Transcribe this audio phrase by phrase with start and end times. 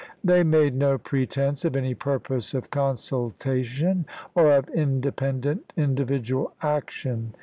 [0.23, 7.35] They made no pretense of any purpose of consultation or of inde pendent individual action.